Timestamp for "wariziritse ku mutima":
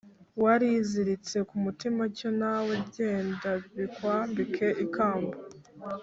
0.43-2.03